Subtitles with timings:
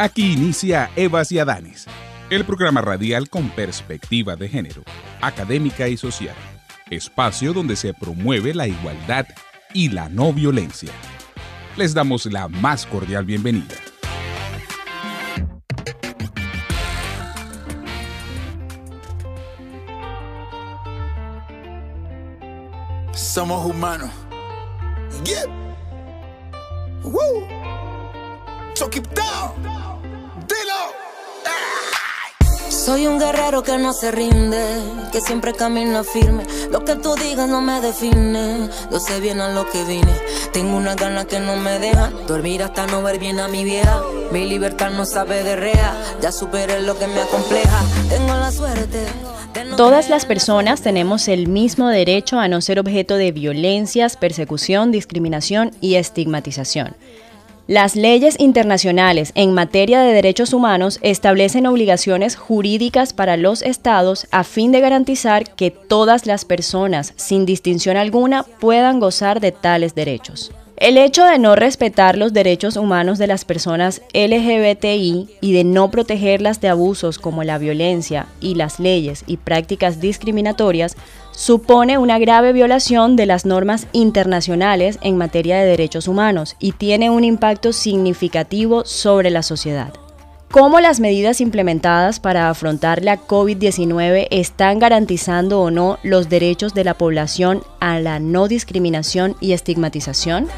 [0.00, 1.86] Aquí inicia Evas y Adanes,
[2.30, 4.84] el programa radial con perspectiva de género,
[5.20, 6.36] académica y social,
[6.88, 9.26] espacio donde se promueve la igualdad
[9.74, 10.92] y la no violencia.
[11.76, 13.74] Les damos la más cordial bienvenida.
[23.12, 24.10] Somos humanos.
[25.24, 25.44] Yeah.
[27.02, 27.67] Woo.
[28.78, 29.50] So keep down.
[30.46, 30.82] Dilo.
[32.70, 34.64] Soy un guerrero que no se rinde,
[35.10, 36.44] que siempre camina firme.
[36.70, 40.14] Lo que tú digas no me define, yo sé bien a lo que vine.
[40.52, 44.00] Tengo una gana que no me deja dormir hasta no ver bien a mi vieja.
[44.30, 47.82] Mi libertad no sabe de rea, ya superé lo que me acompleja.
[48.08, 49.06] Tengo la suerte.
[49.76, 55.72] Todas las personas tenemos el mismo derecho a no ser objeto de violencias, persecución, discriminación
[55.80, 56.94] y estigmatización.
[57.68, 64.42] Las leyes internacionales en materia de derechos humanos establecen obligaciones jurídicas para los estados a
[64.42, 70.50] fin de garantizar que todas las personas, sin distinción alguna, puedan gozar de tales derechos.
[70.78, 75.90] El hecho de no respetar los derechos humanos de las personas LGBTI y de no
[75.90, 80.96] protegerlas de abusos como la violencia y las leyes y prácticas discriminatorias
[81.38, 87.10] supone una grave violación de las normas internacionales en materia de derechos humanos y tiene
[87.10, 89.92] un impacto significativo sobre la sociedad
[90.50, 96.82] cómo las medidas implementadas para afrontar la COVID-19 están garantizando o no los derechos de
[96.82, 100.48] la población a la no discriminación y estigmatización.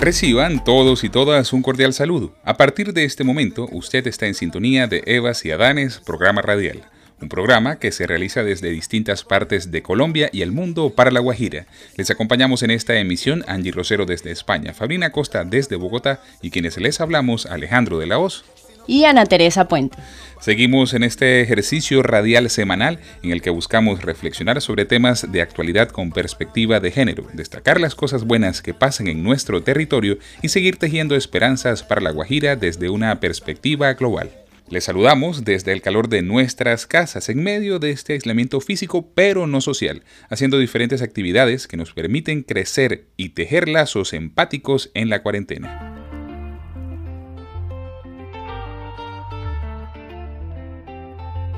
[0.00, 2.34] Reciban todos y todas un cordial saludo.
[2.42, 6.84] A partir de este momento, usted está en sintonía de Evas y Adanes, programa radial
[7.22, 11.20] un programa que se realiza desde distintas partes de Colombia y el mundo para La
[11.20, 11.66] Guajira.
[11.96, 16.78] Les acompañamos en esta emisión Angie Rosero desde España, Fabrina Costa desde Bogotá y quienes
[16.78, 18.44] les hablamos Alejandro de la Hoz
[18.90, 19.96] y Ana Teresa Puente.
[20.40, 25.90] Seguimos en este ejercicio radial semanal en el que buscamos reflexionar sobre temas de actualidad
[25.90, 30.76] con perspectiva de género, destacar las cosas buenas que pasan en nuestro territorio y seguir
[30.76, 34.30] tejiendo esperanzas para La Guajira desde una perspectiva global.
[34.68, 39.46] Les saludamos desde el calor de nuestras casas en medio de este aislamiento físico pero
[39.46, 45.22] no social, haciendo diferentes actividades que nos permiten crecer y tejer lazos empáticos en la
[45.22, 45.89] cuarentena.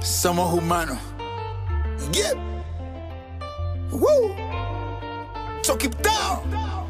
[0.02, 0.98] Somos humanos.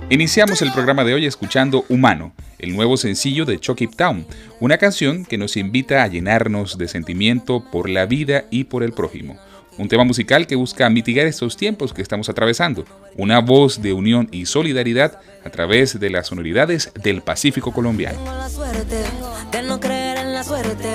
[0.08, 4.26] Iniciamos el programa de hoy escuchando Humano, el nuevo sencillo de Chucky Town,
[4.60, 8.92] una canción que nos invita a llenarnos de sentimiento por la vida y por el
[8.92, 9.38] prójimo.
[9.76, 12.86] Un tema musical que busca mitigar estos tiempos que estamos atravesando,
[13.16, 18.18] una voz de unión y solidaridad a través de las sonoridades del Pacífico colombiano.
[18.18, 19.04] Tengo la suerte
[19.50, 20.88] de no creer en la suerte,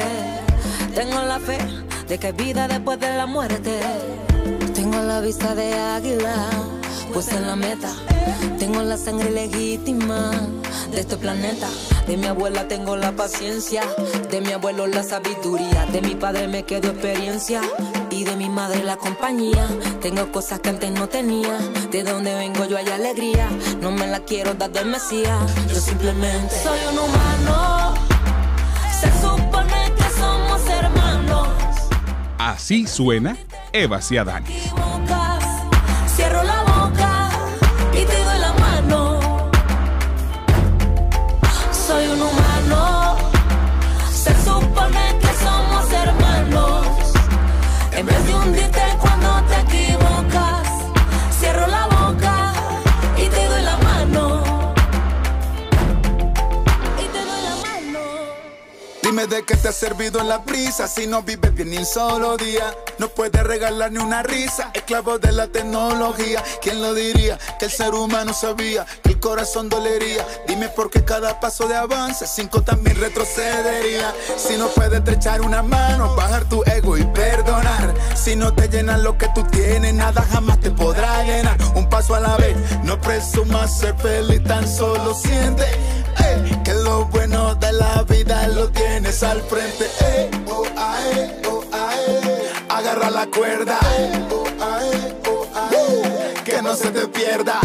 [0.96, 3.80] tengo la fe de que vida después de la muerte,
[4.74, 6.50] tengo la vista de águila,
[7.14, 7.92] pues en la meta,
[8.58, 10.32] tengo la sangre legítima
[10.92, 11.68] de este planeta.
[12.08, 13.82] De mi abuela tengo la paciencia,
[14.32, 17.62] de mi abuelo la sabiduría, de mi padre me quedo experiencia
[18.10, 19.68] y de mi madre la compañía.
[20.02, 21.58] Tengo cosas que antes no tenía,
[21.92, 23.50] de donde vengo yo hay alegría,
[23.82, 25.38] no me la quiero dar del Mesías,
[25.68, 27.94] yo simplemente soy un humano.
[29.02, 29.97] Se supone.
[32.38, 33.36] Así suena
[33.74, 34.54] Eva Ciadani.
[36.16, 37.30] Cierro la boca
[37.94, 39.20] y te doy la mano.
[41.72, 43.18] Soy un humano.
[44.12, 46.88] Se supone que somos hermanos.
[47.92, 49.37] En vez de hundirte cuando
[59.18, 61.88] Dime de qué te ha servido en la prisa si no vives bien ni un
[61.88, 62.72] solo día.
[63.00, 66.44] No puedes regalar ni una risa, esclavo de la tecnología.
[66.62, 67.40] ¿Quién lo diría?
[67.58, 70.24] Que el ser humano sabía que el corazón dolería.
[70.48, 74.14] Dime por qué cada paso de avance, cinco también retrocedería.
[74.38, 77.96] Si no puedes estrechar una mano, bajar tu ego y perdonar.
[78.14, 81.58] Si no te llenan lo que tú tienes, nada jamás te podrá llenar.
[81.74, 82.56] Un paso a la vez.
[82.84, 85.66] No presumas ser feliz, tan solo siente
[86.20, 89.86] eh, que lo bueno de la vida lo tienes al frente.
[90.02, 92.52] Eh, oh, ae, oh, ae.
[92.70, 93.78] Agarra la cuerda,
[94.32, 96.34] oh, ae, oh, ae.
[96.46, 97.60] que no se te pierda.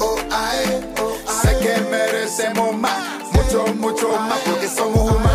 [0.00, 1.42] Oh, ae, oh, ae.
[1.42, 3.02] Sé que merecemos más,
[3.32, 5.27] mucho, mucho más, porque somos humanos.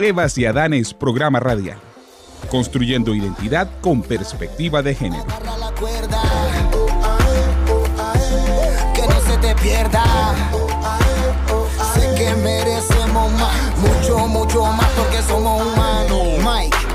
[0.00, 1.78] Evas y Adanes, programa radial.
[2.50, 5.24] Construyendo identidad con perspectiva de género.
[8.94, 10.04] Que no se te pierda.
[11.94, 16.44] Sé que merecemos más, mucho, mucho más porque somos humanos.
[16.44, 16.87] Mike.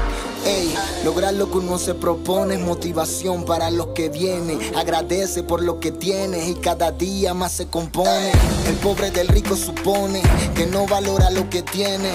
[1.03, 4.57] Lograr lo que uno se propone es motivación para los que vienen.
[4.75, 8.31] Agradece por lo que tienes y cada día más se compone.
[8.67, 10.21] El pobre del rico supone
[10.55, 12.09] que no valora lo que tiene.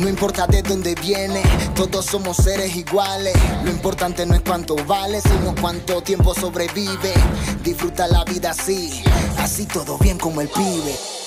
[0.00, 1.42] No importa de dónde viene,
[1.76, 3.34] todos somos seres iguales.
[3.64, 7.14] Lo importante no es cuánto vale, sino cuánto tiempo sobrevive.
[7.62, 9.02] Disfruta la vida así,
[9.38, 11.21] así todo bien como el pibe.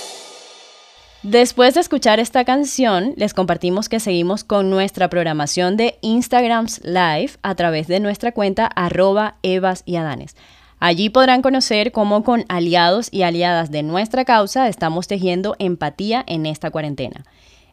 [1.28, 7.32] Después de escuchar esta canción, les compartimos que seguimos con nuestra programación de Instagrams Live
[7.42, 10.36] a través de nuestra cuenta arroba Evas y Adanes.
[10.80, 16.46] Allí podrán conocer cómo con aliados y aliadas de nuestra causa estamos tejiendo empatía en
[16.46, 17.26] esta cuarentena.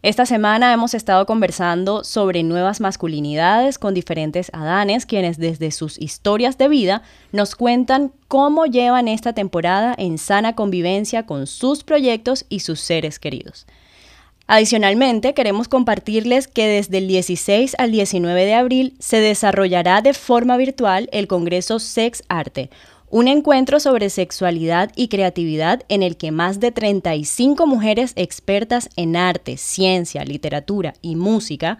[0.02, 6.58] Esta semana hemos estado conversando sobre nuevas masculinidades con diferentes Adanes, quienes desde sus historias
[6.58, 12.60] de vida nos cuentan cómo llevan esta temporada en sana convivencia con sus proyectos y
[12.60, 13.64] sus seres queridos.
[14.48, 20.56] Adicionalmente, queremos compartirles que desde el 16 al 19 de abril se desarrollará de forma
[20.56, 22.70] virtual el Congreso Sex Arte,
[23.12, 29.16] un encuentro sobre sexualidad y creatividad en el que más de 35 mujeres expertas en
[29.16, 31.78] arte, ciencia, literatura y música,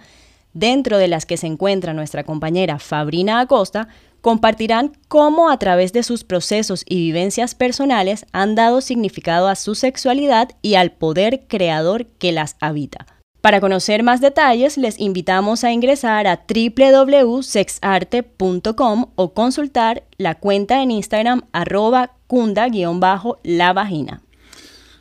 [0.53, 3.89] dentro de las que se encuentra nuestra compañera Fabrina Acosta,
[4.21, 9.75] compartirán cómo a través de sus procesos y vivencias personales han dado significado a su
[9.75, 13.07] sexualidad y al poder creador que las habita.
[13.43, 20.93] Para conocer más detalles, les invitamos a ingresar a www.sexarte.com o consultar la cuenta en
[20.93, 24.23] Instagram arroba cunda-la vagina.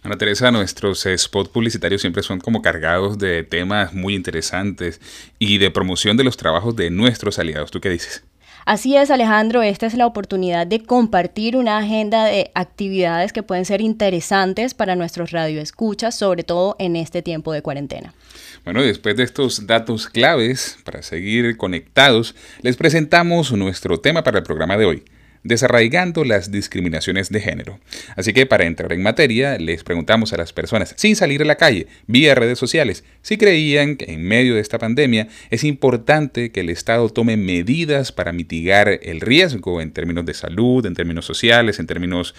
[0.01, 4.99] Ana Teresa, nuestros spots publicitarios siempre son como cargados de temas muy interesantes
[5.37, 7.69] y de promoción de los trabajos de nuestros aliados.
[7.69, 8.23] ¿Tú qué dices?
[8.65, 13.65] Así es, Alejandro, esta es la oportunidad de compartir una agenda de actividades que pueden
[13.65, 18.15] ser interesantes para nuestros radioescuchas, sobre todo en este tiempo de cuarentena.
[18.63, 24.43] Bueno, después de estos datos claves para seguir conectados, les presentamos nuestro tema para el
[24.43, 25.03] programa de hoy,
[25.43, 27.79] desarraigando las discriminaciones de género.
[28.15, 31.55] Así que para entrar en materia, les preguntamos a las personas, sin salir a la
[31.55, 36.59] calle, vía redes sociales, si creían que en medio de esta pandemia es importante que
[36.59, 41.79] el Estado tome medidas para mitigar el riesgo en términos de salud, en términos sociales,
[41.79, 42.35] en términos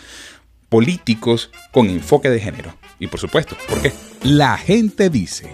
[0.68, 2.76] políticos, con enfoque de género.
[3.00, 3.92] Y por supuesto, ¿por qué?
[4.22, 5.50] La gente dice.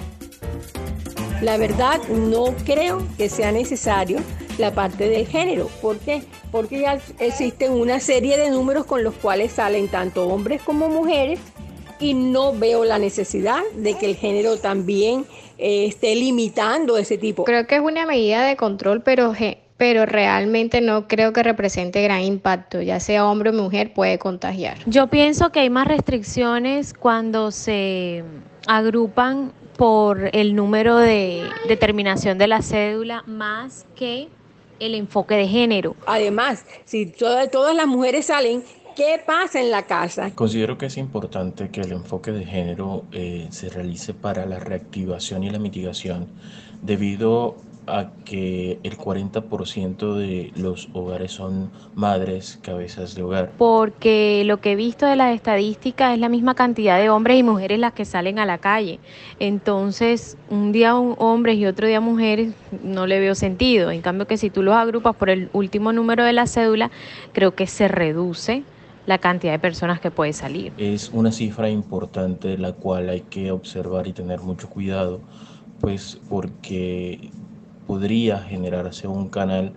[1.42, 4.18] La verdad, no creo que sea necesario
[4.59, 5.68] la parte del género.
[5.80, 6.23] ¿Por qué?
[6.50, 11.38] Porque ya existen una serie de números con los cuales salen tanto hombres como mujeres
[12.00, 15.26] y no veo la necesidad de que el género también
[15.59, 17.45] eh, esté limitando ese tipo.
[17.45, 19.33] Creo que es una medida de control, pero,
[19.76, 24.78] pero realmente no creo que represente gran impacto, ya sea hombre o mujer puede contagiar.
[24.87, 28.25] Yo pienso que hay más restricciones cuando se
[28.66, 34.28] agrupan por el número de determinación de la cédula más que
[34.80, 35.94] el enfoque de género.
[36.04, 38.64] Además, si todas, todas las mujeres salen,
[38.97, 40.32] ¿qué pasa en la casa?
[40.35, 45.44] Considero que es importante que el enfoque de género eh, se realice para la reactivación
[45.44, 46.26] y la mitigación,
[46.82, 47.54] debido
[47.88, 53.52] a que el 40% de los hogares son madres, cabezas de hogar.
[53.57, 57.42] Porque lo que he visto de las estadísticas es la misma cantidad de hombres y
[57.42, 58.99] mujeres las que salen a la calle.
[59.40, 62.52] Entonces, un día un- hombres y otro día mujeres
[62.85, 63.90] no le veo sentido.
[63.90, 66.90] En cambio que si tú los agrupas por el último número de la cédula,
[67.33, 68.62] creo que se reduce
[69.07, 70.73] la cantidad de personas que puede salir.
[70.76, 75.21] Es una cifra importante la cual hay que observar y tener mucho cuidado,
[75.80, 77.30] pues porque
[77.88, 79.73] podría generarse un canal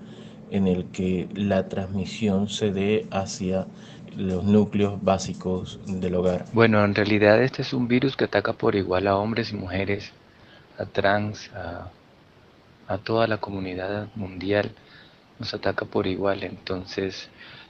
[0.52, 3.68] en el que la transmisión se dé hacia
[4.18, 6.44] los núcleos básicos del hogar.
[6.52, 10.12] Bueno, en realidad este es un virus que ataca por igual a hombres y mujeres,
[10.78, 11.90] a trans, a,
[12.90, 14.74] a toda la comunidad mundial,
[15.40, 17.30] nos ataca por igual, entonces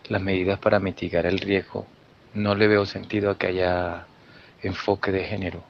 [0.10, 1.86] las medidas para mitigar el riesgo,
[2.34, 4.08] no le veo sentido a que haya
[4.64, 5.62] enfoque de género,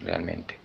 [0.00, 0.56] realmente,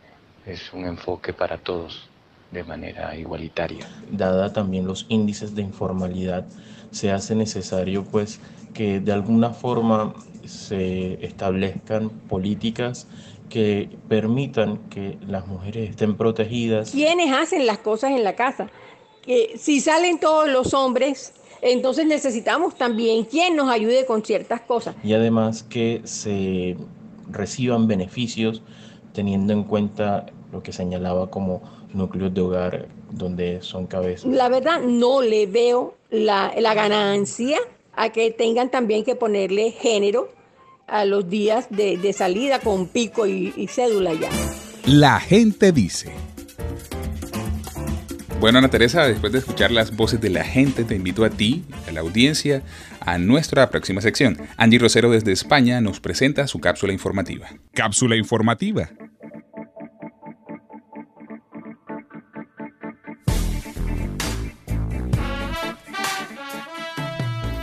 [0.45, 2.11] es un enfoque para todos
[2.51, 3.88] de manera igualitaria.
[4.12, 6.46] Dada también los índices de informalidad,
[6.91, 8.39] se hace necesario pues
[8.74, 10.13] que de alguna forma
[10.46, 13.08] se establezcan políticas
[13.50, 16.91] que permitan que las mujeres estén protegidas.
[16.91, 18.70] ¿Quiénes hacen las cosas en la casa?
[19.22, 24.96] Que si salen todos los hombres, entonces necesitamos también quien nos ayude con ciertas cosas.
[25.03, 26.77] Y además que se
[27.29, 28.62] reciban beneficios
[29.13, 31.62] teniendo en cuenta lo que señalaba como
[31.93, 34.25] núcleos de hogar donde son cabezas.
[34.25, 37.60] La verdad no le veo la, la ganancia
[37.95, 40.29] a que tengan también que ponerle género
[40.88, 44.29] a los días de, de salida con pico y, y cédula ya.
[44.86, 46.12] La gente dice.
[48.39, 51.63] Bueno, Ana Teresa, después de escuchar las voces de la gente, te invito a ti,
[51.88, 52.63] a la audiencia,
[53.00, 54.36] a nuestra próxima sección.
[54.57, 57.50] Angie Rosero desde España nos presenta su cápsula informativa.
[57.74, 58.89] Cápsula informativa.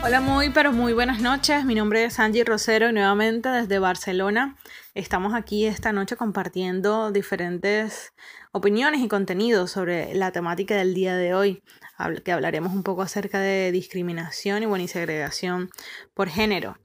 [0.09, 1.65] Hola, muy pero muy buenas noches.
[1.65, 4.57] Mi nombre es Angie Rosero y nuevamente desde Barcelona
[4.95, 8.11] estamos aquí esta noche compartiendo diferentes
[8.51, 11.61] opiniones y contenidos sobre la temática del día de hoy,
[12.25, 15.69] que hablaremos un poco acerca de discriminación y, bueno, y segregación
[16.15, 16.79] por género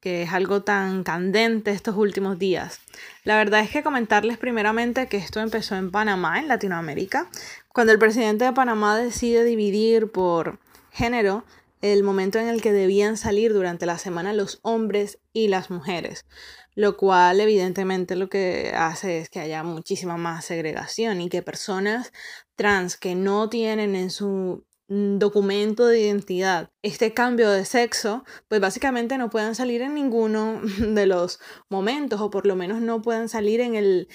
[0.00, 2.80] que es algo tan candente estos últimos días.
[3.24, 7.28] La verdad es que comentarles primeramente que esto empezó en Panamá, en Latinoamérica,
[7.74, 10.58] cuando el presidente de Panamá decide dividir por
[10.90, 11.44] género
[11.80, 16.26] el momento en el que debían salir durante la semana los hombres y las mujeres,
[16.74, 22.12] lo cual evidentemente lo que hace es que haya muchísima más segregación y que personas
[22.54, 28.60] trans que no tienen en su mm, documento de identidad este cambio de sexo, pues
[28.60, 33.30] básicamente no puedan salir en ninguno de los momentos o por lo menos no puedan
[33.30, 34.08] salir en el,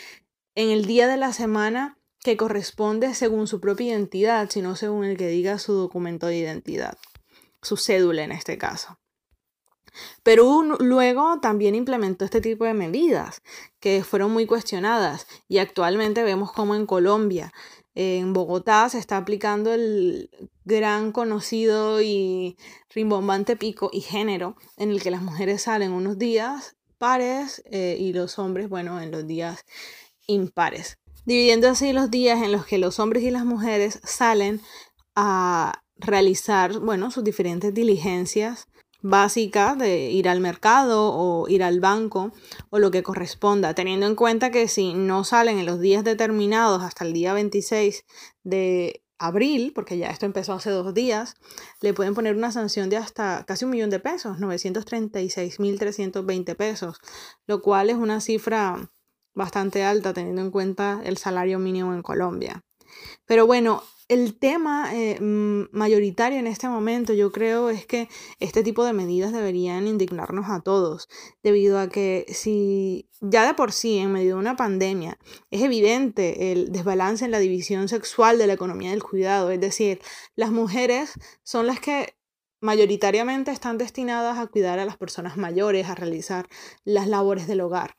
[0.53, 5.17] en el día de la semana que corresponde según su propia identidad, sino según el
[5.17, 6.97] que diga su documento de identidad
[7.65, 8.97] su cédula en este caso.
[10.23, 13.41] Perú luego también implementó este tipo de medidas
[13.79, 17.53] que fueron muy cuestionadas y actualmente vemos como en Colombia,
[17.95, 20.29] en Bogotá se está aplicando el
[20.65, 22.57] gran conocido y
[22.93, 28.11] rimbombante pico y género en el que las mujeres salen unos días pares eh, y
[28.11, 29.63] los hombres, bueno, en los días
[30.27, 34.61] impares, dividiendo así los días en los que los hombres y las mujeres salen
[35.15, 38.67] a realizar, bueno, sus diferentes diligencias
[39.01, 42.31] básicas de ir al mercado o ir al banco
[42.71, 46.81] o lo que corresponda, teniendo en cuenta que si no salen en los días determinados
[46.81, 48.03] hasta el día 26
[48.43, 51.35] de abril, porque ya esto empezó hace dos días,
[51.81, 56.97] le pueden poner una sanción de hasta casi un millón de pesos, 936.320 pesos,
[57.47, 58.89] lo cual es una cifra
[59.35, 62.63] bastante alta teniendo en cuenta el salario mínimo en Colombia.
[63.25, 68.07] Pero bueno, el tema eh, mayoritario en este momento yo creo es que
[68.39, 71.09] este tipo de medidas deberían indignarnos a todos,
[71.41, 75.17] debido a que si ya de por sí en medio de una pandemia
[75.49, 79.99] es evidente el desbalance en la división sexual de la economía del cuidado, es decir,
[80.35, 82.15] las mujeres son las que
[82.61, 86.47] mayoritariamente están destinadas a cuidar a las personas mayores, a realizar
[86.83, 87.95] las labores del hogar.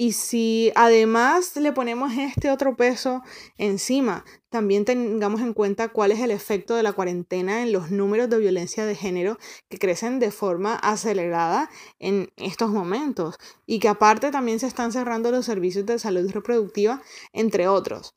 [0.00, 3.20] Y si además le ponemos este otro peso
[3.56, 8.30] encima, también tengamos en cuenta cuál es el efecto de la cuarentena en los números
[8.30, 9.38] de violencia de género
[9.68, 15.32] que crecen de forma acelerada en estos momentos y que aparte también se están cerrando
[15.32, 17.02] los servicios de salud reproductiva,
[17.32, 18.14] entre otros.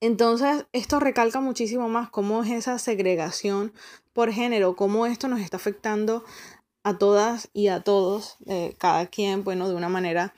[0.00, 3.74] Entonces, esto recalca muchísimo más cómo es esa segregación
[4.14, 6.24] por género, cómo esto nos está afectando
[6.84, 10.32] a todas y a todos, eh, cada quien, bueno, de una manera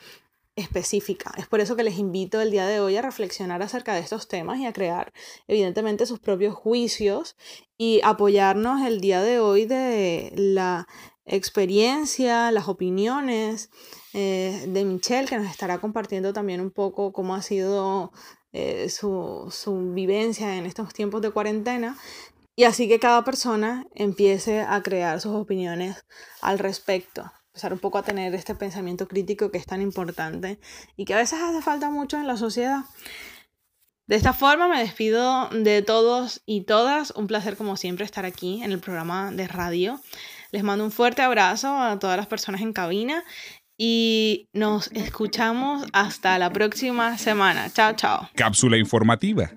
[0.57, 1.33] específica.
[1.37, 4.29] Es por eso que les invito el día de hoy a reflexionar acerca de estos
[4.29, 5.13] temas y a crear
[5.47, 7.37] evidentemente sus propios juicios
[7.79, 10.87] y apoyarnos el día de hoy de la
[11.25, 13.71] experiencia, las opiniones
[14.13, 18.13] eh, de Michelle, que nos estará compartiendo también un poco cómo ha sido
[18.53, 21.97] eh, su, su vivencia en estos tiempos de cuarentena.
[22.55, 26.05] Y así que cada persona empiece a crear sus opiniones
[26.43, 30.59] al respecto empezar un poco a tener este pensamiento crítico que es tan importante
[30.97, 32.85] y que a veces hace falta mucho en la sociedad.
[34.07, 37.13] De esta forma me despido de todos y todas.
[37.15, 40.01] Un placer como siempre estar aquí en el programa de radio
[40.51, 43.23] Les mando un fuerte abrazo a todas las personas en cabina
[43.77, 47.71] y nos escuchamos hasta la próxima semana.
[47.71, 48.31] Chao, chao.
[48.35, 49.51] Cápsula informativa.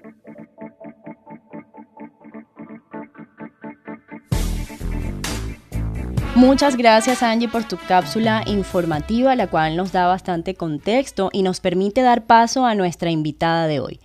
[6.35, 11.61] Muchas gracias Angie por tu cápsula informativa, la cual nos da bastante contexto y nos
[11.61, 14.01] permite dar paso a nuestra invitada de hoy.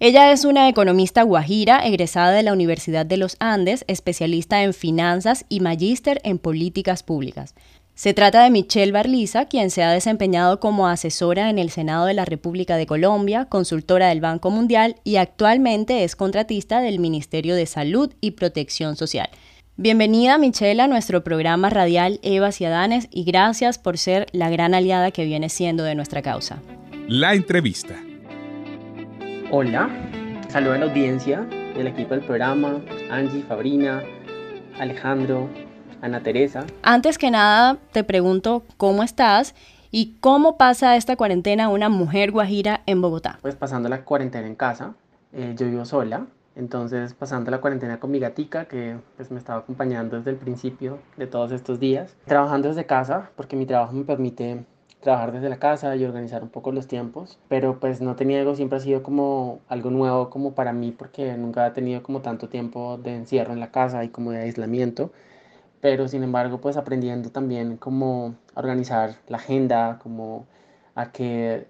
[0.00, 5.44] Ella es una economista guajira, egresada de la Universidad de los Andes, especialista en finanzas
[5.50, 7.54] y magíster en políticas públicas.
[7.94, 12.14] Se trata de Michelle Barliza, quien se ha desempeñado como asesora en el Senado de
[12.14, 17.66] la República de Colombia, consultora del Banco Mundial y actualmente es contratista del Ministerio de
[17.66, 19.28] Salud y Protección Social.
[19.76, 24.72] Bienvenida Michelle a nuestro programa radial Evas y Adanes y gracias por ser la gran
[24.72, 26.62] aliada que viene siendo de nuestra causa.
[27.08, 27.96] La entrevista.
[29.50, 29.90] Hola,
[30.48, 31.40] saludo a la audiencia
[31.74, 34.04] del equipo del programa, Angie, Fabrina,
[34.78, 35.50] Alejandro,
[36.02, 36.64] Ana Teresa.
[36.84, 39.56] Antes que nada, te pregunto cómo estás
[39.90, 43.40] y cómo pasa esta cuarentena una mujer guajira en Bogotá.
[43.42, 44.94] Pues pasando la cuarentena en casa,
[45.32, 49.60] eh, yo vivo sola, entonces, pasando la cuarentena con mi gatica, que pues, me estaba
[49.60, 54.04] acompañando desde el principio de todos estos días, trabajando desde casa, porque mi trabajo me
[54.04, 54.64] permite
[55.00, 58.54] trabajar desde la casa y organizar un poco los tiempos, pero pues no tenía algo,
[58.56, 62.48] siempre ha sido como algo nuevo como para mí, porque nunca he tenido como tanto
[62.48, 65.12] tiempo de encierro en la casa y como de aislamiento,
[65.80, 70.46] pero sin embargo pues aprendiendo también como organizar la agenda, como
[70.94, 71.66] a que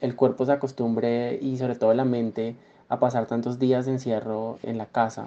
[0.00, 2.56] el cuerpo se acostumbre y sobre todo la mente
[2.88, 5.26] a pasar tantos días de encierro en la casa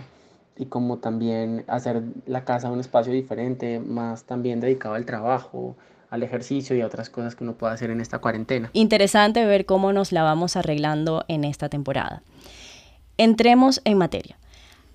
[0.57, 5.75] y como también hacer la casa un espacio diferente, más también dedicado al trabajo,
[6.09, 8.69] al ejercicio y a otras cosas que uno puede hacer en esta cuarentena.
[8.73, 12.21] Interesante ver cómo nos la vamos arreglando en esta temporada.
[13.17, 14.37] Entremos en materia.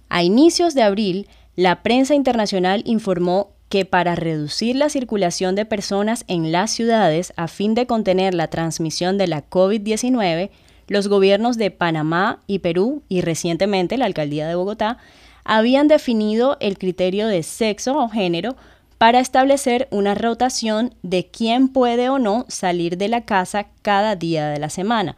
[0.09, 6.25] A inicios de abril, la prensa internacional informó que para reducir la circulación de personas
[6.29, 10.51] en las ciudades a fin de contener la transmisión de la COVID-19,
[10.89, 14.99] los gobiernos de Panamá y Perú y recientemente la alcaldía de Bogotá
[15.45, 18.57] habían definido el criterio de sexo o género
[18.99, 24.49] para establecer una rotación de quién puede o no salir de la casa cada día
[24.49, 25.17] de la semana,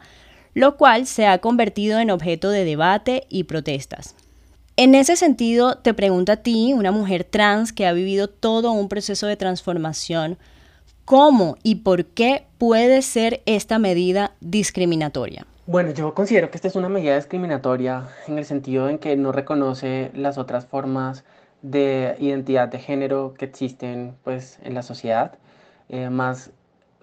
[0.53, 4.15] lo cual se ha convertido en objeto de debate y protestas.
[4.75, 8.87] En ese sentido, te pregunto a ti, una mujer trans que ha vivido todo un
[8.87, 10.37] proceso de transformación,
[11.05, 15.45] ¿cómo y por qué puede ser esta medida discriminatoria?
[15.71, 19.31] Bueno, yo considero que esta es una medida discriminatoria en el sentido en que no
[19.31, 21.23] reconoce las otras formas
[21.61, 25.37] de identidad de género que existen pues, en la sociedad,
[25.87, 26.49] eh, más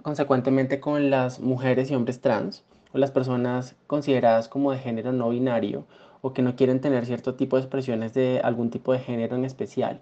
[0.02, 5.28] consecuentemente con las mujeres y hombres trans o las personas consideradas como de género no
[5.28, 5.84] binario
[6.20, 9.44] o que no quieren tener cierto tipo de expresiones de algún tipo de género en
[9.44, 10.00] especial.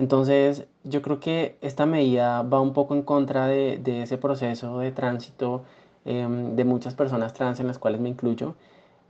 [0.00, 4.80] Entonces, yo creo que esta medida va un poco en contra de, de ese proceso
[4.80, 5.62] de tránsito
[6.04, 8.56] Em, de muchas personas trans en las cuales me incluyo,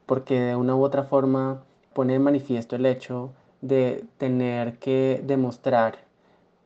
[0.06, 1.62] porque de una u otra forma
[1.94, 5.98] pone en manifiesto el hecho de tener que demostrar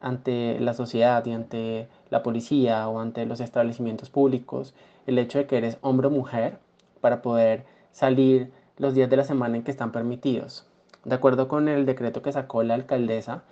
[0.01, 4.75] ante la sociedad y ante la policía o ante los establecimientos públicos
[5.07, 6.59] el hecho de que eres hombre o mujer
[7.01, 10.67] para poder salir los días de la semana en que están permitidos.
[11.05, 13.45] De acuerdo con el decreto que sacó la alcaldesa,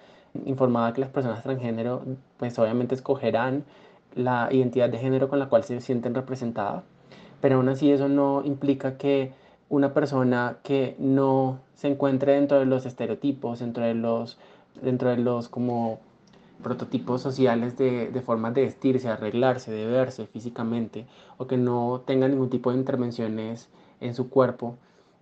[0.44, 2.02] informaba que las personas transgénero
[2.36, 3.64] pues obviamente escogerán
[4.14, 6.84] la identidad de género con la cual se sienten representadas,
[7.40, 9.32] pero aún así eso no implica que
[9.68, 14.38] una persona que no se encuentre dentro de los estereotipos, dentro de los,
[14.82, 15.98] dentro de los como
[16.62, 22.28] prototipos sociales de, de formas de vestirse, arreglarse, de verse físicamente, o que no tenga
[22.28, 23.68] ningún tipo de intervenciones
[24.00, 24.76] en su cuerpo,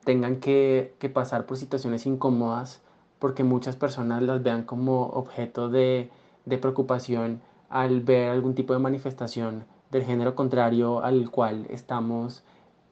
[0.05, 2.81] tengan que, pasar por situaciones incómodas
[3.19, 6.11] porque muchas personas las vean como objeto de
[6.47, 7.41] preocupación
[7.73, 12.45] al ver algún tipo de manifestación del género contrario al cual estamos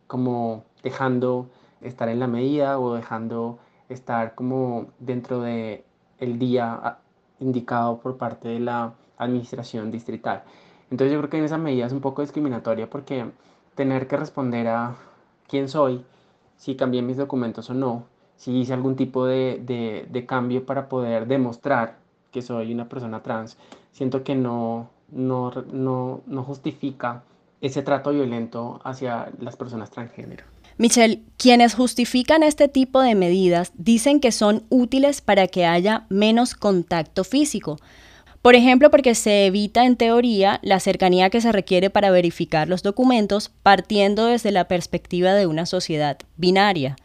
[0.07, 1.49] como dejando
[1.83, 3.59] estar en la medida o dejando
[3.91, 5.85] estar como dentro de
[6.19, 6.99] el día ah,
[7.41, 10.45] indicado por parte de la administración distrital.
[10.91, 13.27] Entonces yo creo que en esa medida es un poco discriminatoria porque
[13.75, 14.97] tener que responder a
[15.47, 16.05] quién soy,
[16.57, 18.05] si cambié mis documentos o no,
[18.37, 21.99] si hice algún tipo de, de, de cambio para poder demostrar
[22.31, 23.59] que soy una persona trans,
[23.93, 27.25] siento que no, no, no, no justifica
[27.61, 30.45] ese trato violento hacia las personas transgénero.
[30.79, 36.55] Michelle, quienes justifican este tipo de medidas dicen que son útiles para que haya menos
[36.55, 37.79] contacto físico.
[38.41, 42.83] Por ejemplo, porque se evita en teoría la cercanía que se requiere para verificar los
[42.83, 46.97] documentos partiendo desde la perspectiva de una sociedad binaria.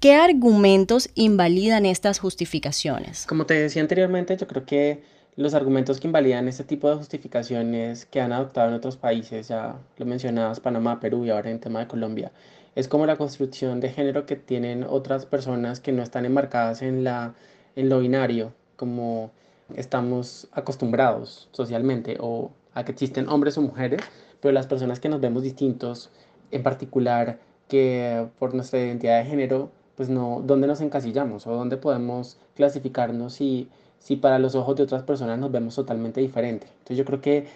[0.00, 3.26] ¿Qué argumentos invalidan estas justificaciones?
[3.26, 5.02] Como te decía anteriormente, yo creo que
[5.36, 9.76] los argumentos que invalidan este tipo de justificaciones que han adoptado en otros países, ya
[9.96, 12.32] lo mencionabas, Panamá, Perú y ahora en tema de Colombia,
[12.74, 17.04] es como la construcción de género que tienen otras personas que no están enmarcadas en,
[17.04, 17.34] la,
[17.76, 19.30] en lo binario, como
[19.74, 24.02] estamos acostumbrados socialmente, o a que existen hombres o mujeres,
[24.40, 26.10] pero las personas que nos vemos distintos,
[26.50, 31.76] en particular que por nuestra identidad de género, pues no, ¿dónde nos encasillamos o dónde
[31.76, 33.68] podemos clasificarnos si,
[34.04, 36.66] si para los ojos de otras personas nos vemos totalmente diferente?
[36.66, 37.46] Entonces yo creo que,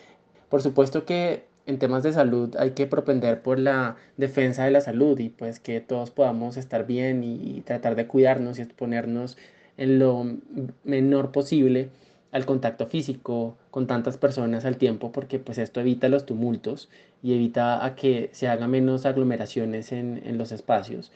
[0.49, 4.81] por supuesto que en temas de salud hay que propender por la defensa de la
[4.81, 9.37] salud y pues que todos podamos estar bien y, tratar de cuidarnos y exponernos
[9.77, 10.25] en lo
[10.85, 11.91] menor posible
[12.33, 16.89] al contacto físico con tantas personas al tiempo porque pues esto evita los tumultos
[17.23, 21.13] y evita a que se haga menos aglomeraciones en, en los espacios.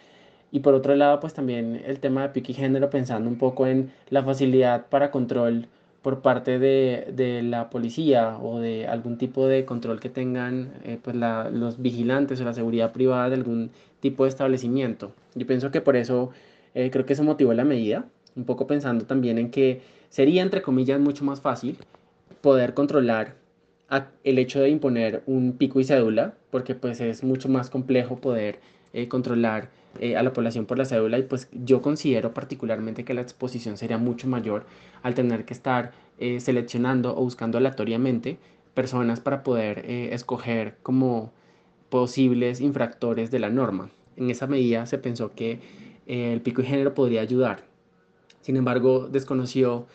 [0.53, 3.67] Y por otro lado pues también el tema de pique y género pensando un poco
[3.67, 5.67] en la facilidad para control
[6.03, 10.99] por parte de, de, la policía o de algún tipo de control que tengan eh,
[11.03, 15.13] pues los vigilantes o la seguridad privada de algún tipo de establecimiento.
[15.35, 16.31] Yo pienso que por eso
[16.75, 18.05] eh, creo que eso motivó la medida,
[18.37, 21.79] un poco pensando también en que sería, entre comillas, mucho más fácil
[22.41, 23.35] poder controlar
[24.25, 28.59] el hecho de imponer un pico y cédula, porque pues es mucho más complejo poder
[28.95, 33.15] eh, controlar eh, a la población por la cédula y pues yo considero particularmente que
[33.15, 34.65] la exposición sería mucho mayor
[35.03, 38.39] al tener que estar eh, seleccionando o buscando aleatoriamente
[38.75, 41.31] personas para poder escoger como
[41.91, 43.91] posibles infractores de la norma.
[44.17, 45.61] En esa medida se pensó que
[46.07, 47.65] el pico y género podría ayudar.
[48.41, 49.87] Sin embargo, desconoció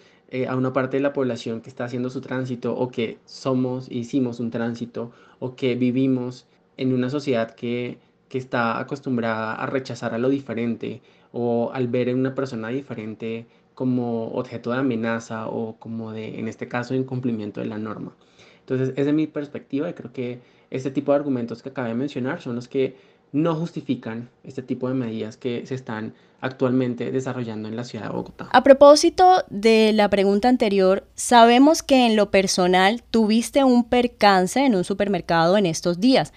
[0.48, 4.40] a una parte de la población que está haciendo su tránsito o que somos, hicimos
[4.40, 6.46] un tránsito o que vivimos
[6.78, 7.98] en una sociedad que
[8.30, 13.46] que está acostumbrada a rechazar a lo diferente o al ver en una persona diferente
[13.74, 18.16] como objeto de amenaza o como de, en este caso, incumplimiento de la norma.
[18.62, 20.40] Entonces, es de mi perspectiva y creo que
[20.72, 22.96] este tipo de argumentos que acabé de mencionar son los que
[23.32, 28.12] no justifican este tipo de medidas que se están actualmente desarrollando en la ciudad de
[28.12, 28.50] Bogotá.
[28.52, 34.76] A propósito de la pregunta anterior, sabemos que en lo personal tuviste un percance en
[34.76, 36.34] un supermercado en estos días.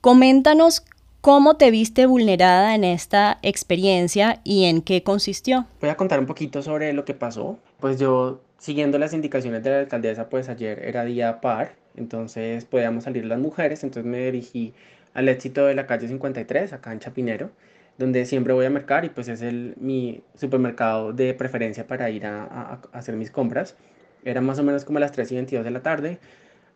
[0.00, 0.82] Coméntanos
[1.20, 5.66] ¿Cómo te viste vulnerada en esta experiencia y en qué consistió?
[5.82, 7.58] Voy a contar un poquito sobre lo que pasó.
[7.78, 13.04] Pues yo, siguiendo las indicaciones de la alcaldesa, pues ayer era día par, entonces podíamos
[13.04, 14.72] salir las mujeres, entonces me dirigí
[15.12, 17.50] al éxito de la calle 53, acá en Chapinero,
[17.98, 22.24] donde siempre voy a mercar y pues es el, mi supermercado de preferencia para ir
[22.24, 23.76] a, a hacer mis compras.
[24.24, 26.18] Era más o menos como las 3 y 22 de la tarde.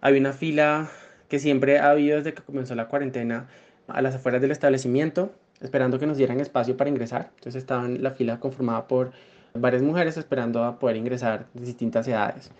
[0.03, 0.91] Había una fila
[1.31, 3.49] que siempre ha habido desde que comenzó la cuarentena
[3.89, 7.31] a las afueras del establecimiento, esperando que nos dieran espacio para ingresar.
[7.37, 9.13] Entonces estaba en la fila conformada por
[9.55, 12.51] varias mujeres esperando a poder ingresar de distintas edades.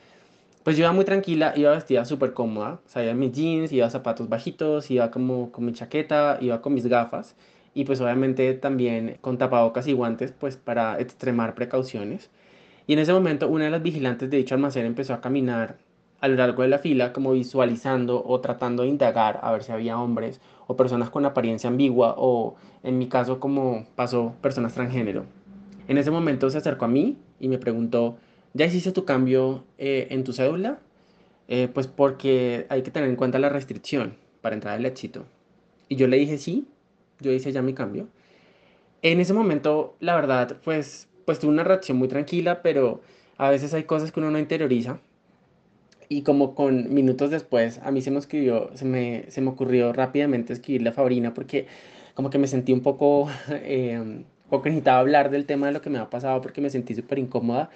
[0.63, 4.29] Pues yo iba muy tranquila, iba vestida súper cómoda, o sea, mis jeans, iba zapatos
[4.29, 7.35] bajitos, iba como con mi chaqueta, iba con mis gafas
[7.75, 12.31] y pues obviamente también con tapabocas y guantes pues para extremar precauciones.
[12.87, 15.77] Y en ese momento una de las vigilantes de dicho almacén empezó a caminar
[16.25, 19.73] a lo largo de la fila como visualizando o tratando de indagar a ver si
[19.73, 25.27] había hombres o personas con apariencia ambigua o en mi caso como pasó personas transgénero.
[25.87, 28.17] En ese momento se acercó a mí y me preguntó,
[28.55, 30.79] ¿ya hiciste tu cambio eh, en tu cédula?
[31.49, 35.27] Eh, pues porque hay que tener en cuenta la restricción para entrar al éxito.
[35.91, 36.67] Y yo le dije, sí,
[37.21, 38.09] yo hice ya mi cambio.
[39.03, 43.03] En ese momento, la verdad, pues, pues tuve una reacción muy tranquila, pero
[43.37, 45.01] a veces hay cosas que uno no interioriza
[46.15, 51.67] y como con minutos después a mí se me ocurrió rápidamente escribirle a Fabrina porque
[52.15, 54.23] como que me sentí un poco, eh,
[54.65, 57.71] necesitaba hablar del tema de lo que me ha pasado porque me sentí súper incómoda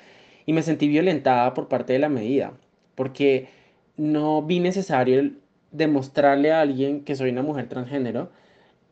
[0.47, 2.53] y me sentí violentada por parte de la medida
[2.95, 3.49] porque
[3.97, 5.33] no vi necesario
[5.73, 8.31] demostrarle a alguien que soy una mujer transgénero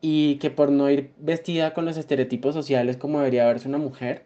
[0.01, 4.23] y que por no ir vestida con los estereotipos sociales como debería verse una mujer,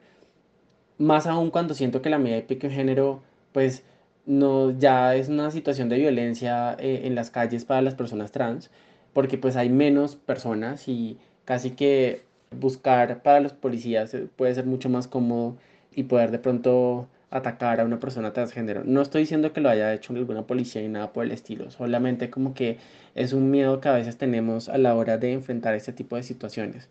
[0.98, 3.22] más aún cuando siento que la medida de pico de género
[3.54, 3.84] pues
[4.26, 8.70] no, ya es una situación de violencia eh, en las calles para las personas trans,
[9.14, 14.66] porque pues hay menos personas y casi que buscar para los policías eh, puede ser
[14.66, 15.58] mucho más cómodo
[15.96, 18.84] y poder de pronto atacar a una persona transgénero.
[18.86, 22.30] No estoy diciendo que lo haya hecho alguna policía ni nada por el estilo, solamente
[22.30, 22.78] como que
[23.16, 26.24] es un miedo que a veces tenemos a la hora de enfrentar este tipo de
[26.24, 26.90] situaciones.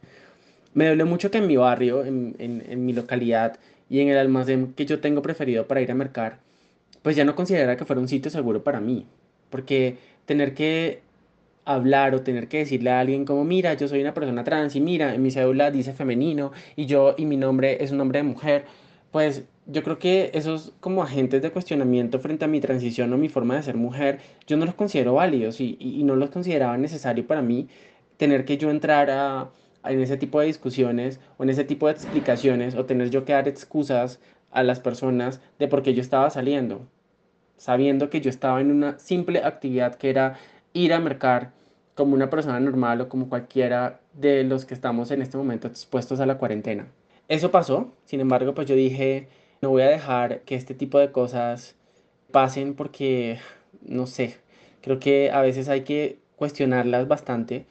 [0.75, 4.19] Me duele mucho que en mi barrio, en, en, en mi localidad y en el
[4.19, 6.39] almacén que yo tengo preferido para ir a mercar,
[7.03, 9.07] pues ya no considera que fuera un sitio seguro para mí,
[9.51, 11.03] porque tener que
[11.65, 14.81] hablar o tener que decirle a alguien como, mira, yo soy una persona trans y
[14.81, 18.25] mira, en mi cédula dice femenino y yo y mi nombre es un nombre de
[18.25, 18.65] mujer,
[19.13, 23.29] pues yo creo que esos como agentes de cuestionamiento frente a mi transición o mi
[23.29, 27.27] forma de ser mujer, yo no los considero válidos y, y, no los consideraba necesario
[27.27, 27.69] para mí
[28.17, 29.51] tener que yo entrar a,
[29.85, 33.33] en ese tipo de discusiones o en ese tipo de explicaciones o tener yo que
[33.33, 36.83] dar excusas a las personas de por qué yo estaba saliendo,
[37.57, 40.39] sabiendo que yo estaba en una simple actividad que era
[40.73, 41.53] ir a mercar
[41.95, 46.21] como una persona normal o como cualquiera de los que estamos en este momento expuestos
[46.21, 46.87] a la cuarentena.
[47.29, 49.29] Eso pasó, sin embargo, pues yo dije,
[49.61, 51.77] no voy a dejar que este tipo de cosas
[52.33, 53.39] pasen porque,
[53.83, 54.39] no sé,
[54.81, 57.67] creo que a veces hay que cuestionarlas bastante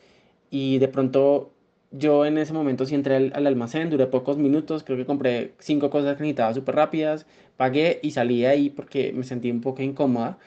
[0.52, 1.52] y de pronto
[1.92, 5.90] yo en ese momento sí entré al, almacén, duré pocos minutos, creo que compré cinco
[5.90, 7.26] cosas que necesitaba súper rápidas,
[7.58, 10.38] pagué y salí de ahí porque me sentí un poco incómoda.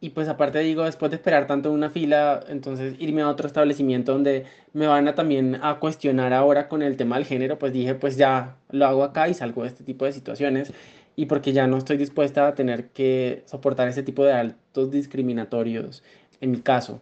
[0.00, 4.12] Y pues aparte digo, después de esperar tanto una fila, entonces irme a otro establecimiento
[4.12, 7.94] donde me van a también a cuestionar ahora con el tema del género, pues dije,
[7.94, 10.72] pues ya lo hago acá y salgo de este tipo de situaciones.
[11.14, 16.02] Y porque ya no estoy dispuesta a tener que soportar ese tipo de altos discriminatorios,
[16.40, 17.00] en mi caso,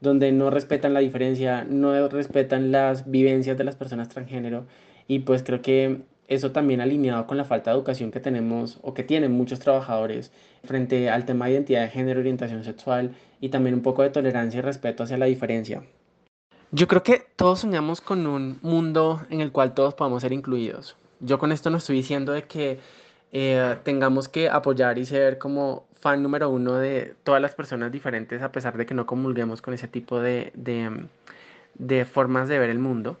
[0.00, 4.66] donde no respetan la diferencia, no respetan las vivencias de las personas transgénero.
[5.06, 8.94] Y pues creo que eso también alineado con la falta de educación que tenemos o
[8.94, 10.30] que tienen muchos trabajadores
[10.64, 14.58] frente al tema de identidad de género, orientación sexual y también un poco de tolerancia
[14.58, 15.82] y respeto hacia la diferencia.
[16.70, 20.96] Yo creo que todos soñamos con un mundo en el cual todos podamos ser incluidos.
[21.20, 22.78] Yo con esto no estoy diciendo de que
[23.32, 28.42] eh, tengamos que apoyar y ser como fan número uno de todas las personas diferentes
[28.42, 31.06] a pesar de que no comulguemos con ese tipo de, de,
[31.74, 33.18] de formas de ver el mundo.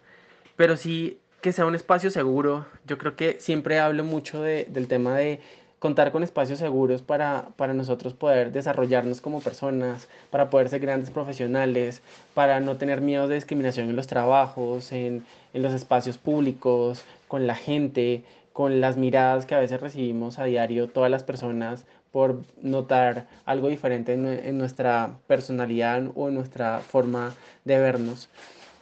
[0.56, 2.66] Pero sí que sea un espacio seguro.
[2.86, 5.40] Yo creo que siempre hablo mucho de, del tema de
[5.78, 11.10] contar con espacios seguros para, para nosotros poder desarrollarnos como personas, para poder ser grandes
[11.10, 12.02] profesionales,
[12.34, 17.46] para no tener miedo de discriminación en los trabajos, en, en los espacios públicos, con
[17.46, 22.42] la gente, con las miradas que a veces recibimos a diario todas las personas por
[22.62, 28.28] notar algo diferente en, en nuestra personalidad o en nuestra forma de vernos.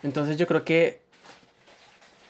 [0.03, 1.01] Entonces yo creo que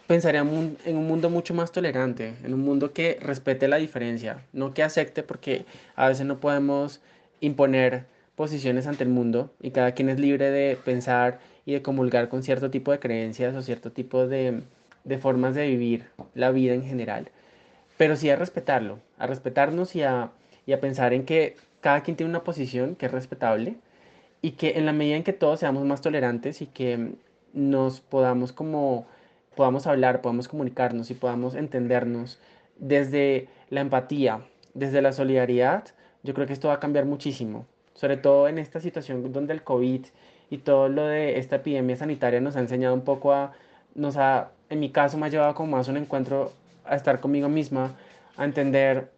[0.06, 4.72] pensaría en un mundo mucho más tolerante, en un mundo que respete la diferencia, no
[4.72, 7.00] que acepte porque a veces no podemos
[7.40, 8.04] imponer
[8.37, 12.42] posiciones ante el mundo y cada quien es libre de pensar y de comulgar con
[12.42, 14.62] cierto tipo de creencias o cierto tipo de,
[15.20, 17.30] formas de vivir la vida en general,
[17.96, 20.30] pero sí a respetarlo, a respetarnos y a,
[20.66, 23.76] y a pensar en que cada quien tiene una posición que es respetable
[24.42, 27.12] y que en la medida en que todos seamos más tolerantes y que
[27.52, 29.07] nos podamos como
[29.55, 32.38] podamos hablar, podamos comunicarnos y podamos entendernos
[32.79, 34.42] desde la empatía,
[34.74, 35.85] desde la solidaridad,
[36.22, 39.62] yo creo que esto va a cambiar muchísimo, sobre todo en esta situación donde el
[39.64, 40.05] COVID
[40.50, 43.52] y todo lo de esta epidemia sanitaria nos ha enseñado un poco a,
[43.94, 46.52] nos ha, en mi caso me ha llevado como más un encuentro
[46.85, 47.96] a estar conmigo misma,
[48.37, 49.11] a entender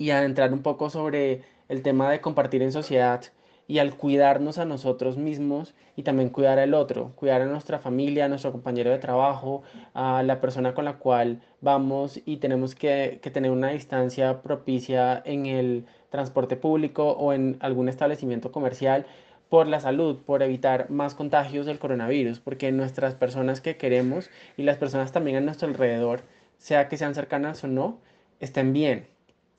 [0.00, 3.22] y a entrar un poco sobre el tema de compartir en sociedad
[3.68, 8.24] y al cuidarnos a nosotros mismos y también cuidar al otro, cuidar a nuestra familia,
[8.24, 13.20] a nuestro compañero de trabajo, a la persona con la cual vamos y tenemos que,
[13.30, 19.04] tener una distancia propicia en el transporte público o en algún establecimiento comercial
[19.50, 24.62] por la salud, por evitar más contagios del coronavirus, porque nuestras personas que queremos y
[24.62, 26.22] las personas también a nuestro alrededor,
[26.56, 27.98] sea que sean cercanas o no,
[28.40, 29.06] estén bien,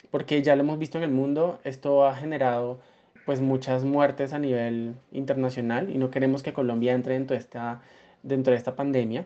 [0.09, 2.79] porque ya lo hemos visto en el mundo, esto ha generado
[3.25, 7.81] pues muchas muertes a nivel internacional y no queremos que Colombia entre dentro de esta,
[8.23, 9.25] dentro de esta pandemia.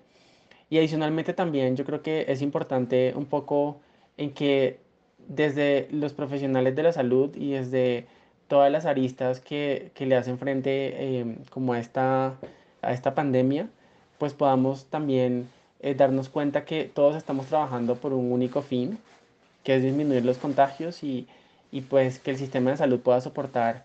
[0.69, 3.79] Y adicionalmente también yo creo que es importante un poco
[4.17, 4.79] en que
[5.27, 8.07] desde los profesionales de la salud y desde
[8.47, 12.35] todas las aristas que, que le hacen frente em, como a esta,
[12.81, 13.69] a esta pandemia,
[14.17, 15.47] pues podamos también
[15.79, 18.99] eh, darnos cuenta que todos estamos trabajando por un único fin,
[19.65, 21.27] que es disminuir los contagios y,
[21.73, 23.83] y pues que el sistema de salud pueda soportar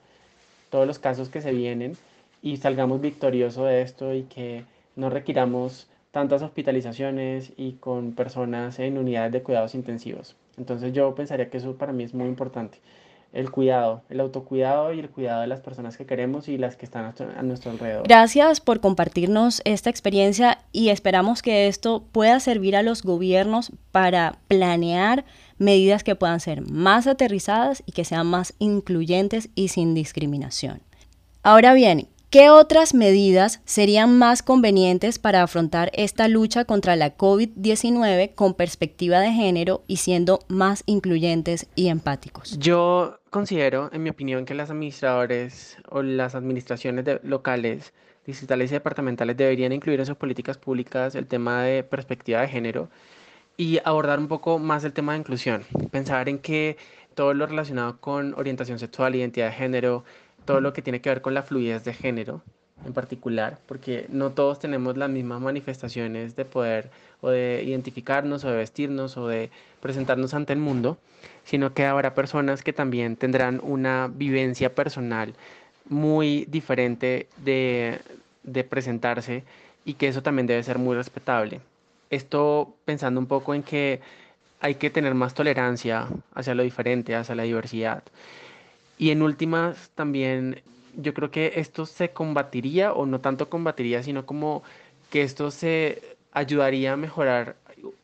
[0.70, 1.96] todos los casos que se vienen
[2.42, 4.64] y salgamos victoriosos de esto y que
[4.94, 10.36] no requiramos tantas hospitalizaciones y con personas en unidades de cuidados intensivos.
[10.58, 12.78] Entonces yo pensaría que eso para mí es muy importante.
[13.32, 16.84] El cuidado, el autocuidado y el cuidado de las personas que queremos y las que
[16.84, 18.02] están a nuestro alrededor.
[18.08, 24.38] Gracias por compartirnos esta experiencia y esperamos que esto pueda servir a los gobiernos para
[24.48, 25.24] planear
[25.58, 30.80] medidas que puedan ser más aterrizadas y que sean más incluyentes y sin discriminación.
[31.42, 38.34] Ahora bien, ¿qué otras medidas serían más convenientes para afrontar esta lucha contra la COVID-19
[38.36, 42.56] con perspectiva de género y siendo más incluyentes y empáticos?
[42.58, 47.92] Yo considero, en mi opinión, que las administradores o las administraciones locales,
[48.24, 52.88] distritales y departamentales deberían incluir en sus políticas públicas el tema de perspectiva de género
[53.56, 55.64] y abordar un poco más el tema de inclusión.
[55.90, 56.76] Pensar en que
[57.14, 60.04] todo lo relacionado con orientación sexual, identidad de género,
[60.44, 62.42] todo lo que tiene que ver con la fluidez de género
[62.84, 68.50] en particular, porque no todos tenemos las mismas manifestaciones de poder o de identificarnos o
[68.50, 69.50] de vestirnos o de
[69.80, 70.98] presentarnos ante el mundo,
[71.44, 75.34] sino que habrá personas que también tendrán una vivencia personal
[75.88, 78.00] muy diferente de,
[78.68, 79.44] presentarse
[79.84, 81.60] y que eso también debe ser muy respetable.
[82.08, 84.00] Esto pensando un poco en que
[84.60, 88.02] hay que tener más tolerancia hacia lo diferente, hacia la diversidad.
[89.00, 90.60] Y en últimas también
[90.94, 94.62] yo creo que esto se combatiría o no tanto combatiría, sino como
[95.08, 97.56] que esto se ayudaría a mejorar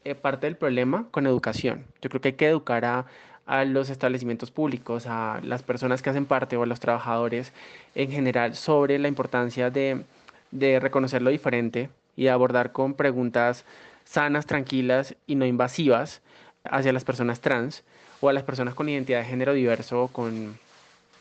[0.05, 1.85] eh, parte del problema con educación.
[2.01, 3.05] Yo creo que hay que educar a,
[3.45, 7.53] a los establecimientos públicos, a las personas que hacen parte o a los trabajadores
[7.95, 10.03] en general sobre la importancia de,
[10.51, 13.67] de reconocer lo diferente y abordar con preguntas
[14.05, 16.23] sanas, tranquilas y no invasivas
[16.65, 17.85] hacia las personas trans
[18.23, 20.57] o a las personas con identidad de género diverso o con,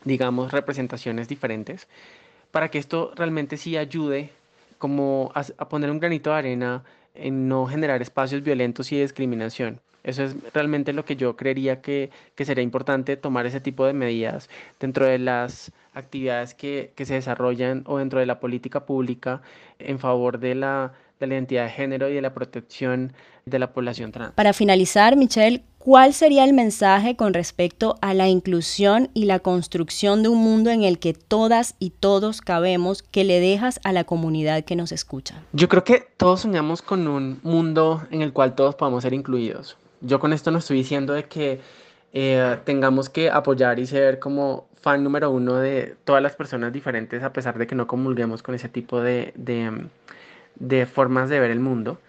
[0.05, 1.87] digamos, representaciones diferentes,
[2.51, 4.31] para que esto realmente sí ayude
[4.77, 6.83] como a, poner un granito de arena
[7.15, 9.81] en no generar espacios violentos y discriminación.
[10.03, 13.93] Eso es realmente lo que yo creería que, que sería importante tomar ese tipo de
[13.93, 19.41] medidas dentro de las actividades que, que se desarrollan o dentro de la política pública
[19.79, 23.13] en favor de la de la identidad de género y de la protección
[23.45, 24.33] de la población trans.
[24.33, 30.23] Para finalizar, Michelle, ¿cuál sería el mensaje con respecto a la inclusión y la construcción
[30.23, 34.03] de un mundo en el que todas y todos cabemos que le dejas a la
[34.03, 35.43] comunidad que nos escucha?
[35.53, 39.77] Yo creo que todos soñamos con un mundo en el cual todos podamos ser incluidos.
[40.01, 41.61] Yo con esto no estoy diciendo de que
[42.13, 47.23] eh, tengamos que apoyar y ser como fan número uno de todas las personas diferentes
[47.23, 49.87] a pesar de que no comulguemos con ese tipo de, de
[50.55, 51.99] de formas de ver el mundo,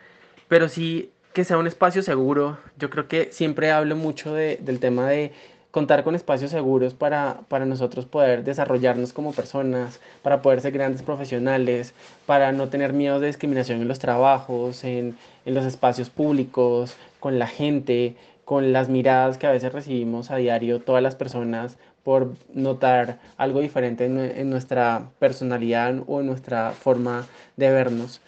[0.49, 2.59] pero sí que sea un espacio seguro.
[2.79, 5.33] Yo creo que siempre hablo mucho del tema de
[5.71, 11.03] contar con espacios seguros para, para, nosotros poder desarrollarnos como personas, para poder ser grandes
[11.03, 11.93] profesionales,
[12.25, 17.39] para no tener miedo de discriminación en los trabajos, en, en los espacios públicos, con
[17.39, 22.37] la gente, con las miradas que a veces recibimos a diario todas las personas por
[22.55, 28.21] notar algo diferente en, nuestra personalidad o en nuestra forma de vernos.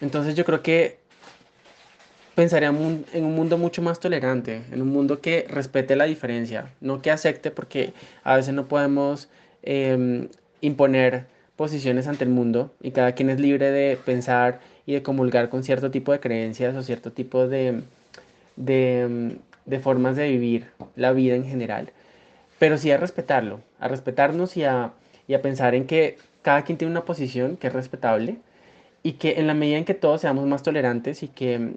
[0.00, 0.98] Entonces yo creo que
[2.34, 7.02] pensaría en un mundo mucho más tolerante, en un mundo que respete la diferencia, no
[7.02, 7.92] que acepte porque
[8.24, 9.28] a veces no podemos
[9.62, 10.26] em,
[10.60, 15.50] imponer posiciones ante el mundo y cada quien es libre de pensar y de comulgar
[15.50, 17.82] con cierto tipo de creencias o cierto tipo de,
[18.56, 20.66] de, de formas de vivir
[20.96, 21.92] la vida en general
[22.60, 24.92] pero sí a respetarlo, a respetarnos y a,
[25.42, 28.36] pensar en que cada quien tiene una posición que es respetable
[29.02, 31.76] y que en la medida en que todos seamos más tolerantes y que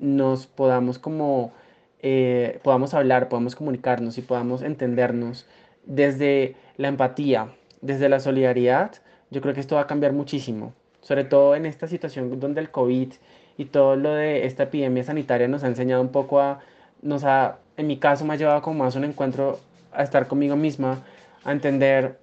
[0.00, 1.52] nos podamos como,
[2.00, 5.46] eh, podamos hablar, podamos comunicarnos y podamos entendernos
[5.84, 7.48] desde la empatía,
[7.82, 8.92] desde la solidaridad,
[9.30, 12.70] yo creo que esto va a cambiar muchísimo, sobre todo en esta situación donde el
[12.70, 13.12] COVID
[13.58, 16.60] y todo lo de esta epidemia sanitaria nos ha enseñado un poco a,
[17.02, 19.60] nos ha, en mi caso me ha llevado como más un encuentro
[19.94, 21.04] a estar conmigo misma,
[21.44, 22.18] a entender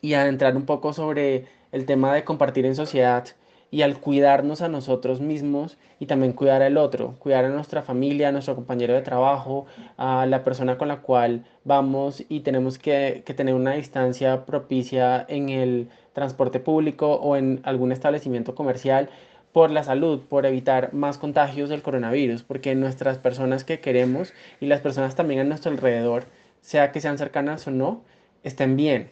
[0.00, 3.26] y a entrar un poco sobre el tema de compartir en sociedad
[3.70, 8.28] y al cuidarnos a nosotros mismos y también cuidar al otro, cuidar a nuestra familia,
[8.28, 9.64] a nuestro compañero de trabajo,
[9.96, 15.24] a la persona con la cual vamos y tenemos que, que tener una distancia propicia
[15.28, 19.08] en el transporte público o en algún establecimiento comercial
[19.52, 24.66] por la salud, por evitar más contagios del coronavirus, porque nuestras personas que queremos y
[24.66, 26.24] las personas también a nuestro alrededor
[26.62, 28.02] sea que sean cercanas o no,
[28.44, 29.10] estén bien.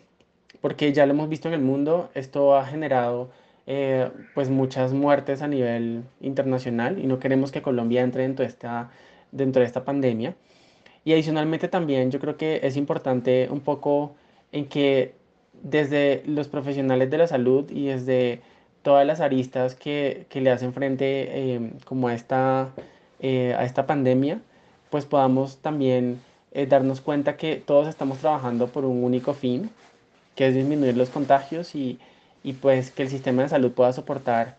[0.63, 3.31] Porque ya lo hemos visto en el mundo, esto ha generado
[3.67, 8.49] eh, pues muchas muertes a nivel internacional y no queremos que Colombia entre dentro de,
[8.49, 8.91] esta,
[9.33, 10.35] dentro de esta pandemia.
[11.05, 14.15] Y adicionalmente también yo creo que es importante un poco
[14.53, 15.15] en que
[15.63, 18.41] desde los profesionales de la salud y desde
[18.83, 22.71] todas las aristas que, que le hacen frente eh, como a esta,
[23.21, 24.41] eh, a esta pandemia,
[24.91, 26.21] pues podamos también
[26.53, 29.71] eh, darnos cuenta que todos estamos trabajando por un único fin,
[30.35, 31.99] que es disminuir los contagios y,
[32.43, 34.57] y pues que el sistema de salud pueda soportar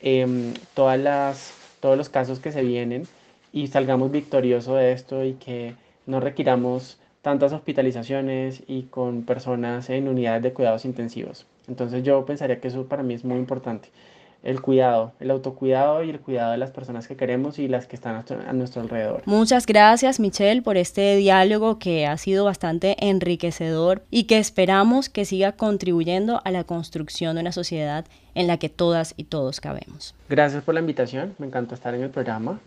[0.00, 3.06] em, todas las, todos los casos que se vienen
[3.52, 5.74] y salgamos victoriosos de esto y que
[6.06, 11.46] no requiramos tantas hospitalizaciones y con personas en unidades de cuidados intensivos.
[11.66, 13.90] Entonces yo pensaría que eso para mí es muy importante
[14.42, 17.96] el cuidado, el autocuidado y el cuidado de las personas que queremos y las que
[17.96, 19.22] están a nuestro alrededor.
[19.26, 25.24] Muchas gracias Michelle por este diálogo que ha sido bastante enriquecedor y que esperamos que
[25.24, 30.14] siga contribuyendo a la construcción de una sociedad en la que todas y todos cabemos.
[30.28, 32.60] Gracias por la invitación, me encantó estar en el programa.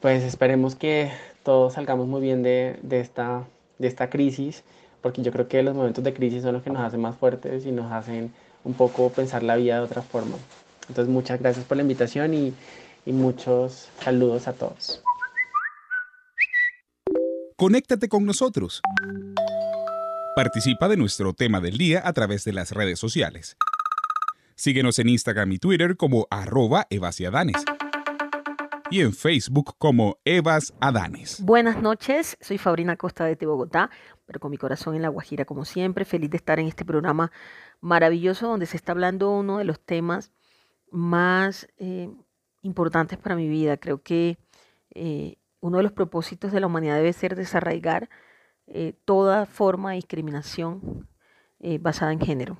[0.00, 1.12] pues esperemos que
[1.44, 3.44] todos salgamos muy bien de, de, esta,
[3.78, 4.64] de esta crisis,
[5.00, 7.64] porque yo creo que los momentos de crisis son los que nos hacen más fuertes
[7.64, 8.32] y nos hacen
[8.64, 10.36] un poco pensar la vida de otra forma.
[10.88, 12.54] Entonces muchas gracias por la invitación y,
[13.06, 15.02] y muchos saludos a todos.
[17.56, 18.82] Conéctate con nosotros.
[20.34, 23.56] Participa de nuestro tema del día a través de las redes sociales.
[24.56, 27.64] Síguenos en Instagram y Twitter como arroba evasiadanes
[28.90, 31.40] y en Facebook como Evas Adanes.
[31.42, 33.90] Buenas noches, soy Fabrina Costa de Bogotá,
[34.26, 37.32] pero con mi corazón en la Guajira como siempre, feliz de estar en este programa
[37.80, 40.30] maravilloso donde se está hablando uno de los temas
[40.94, 42.10] más eh,
[42.62, 43.76] importantes para mi vida.
[43.76, 44.38] Creo que
[44.94, 48.08] eh, uno de los propósitos de la humanidad debe ser desarraigar
[48.66, 51.08] eh, toda forma de discriminación
[51.80, 52.58] basada en género.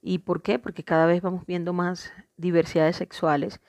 [0.00, 0.58] ¿Y por qué?
[0.58, 3.60] Porque cada vez vamos viendo más diversidades sexuales,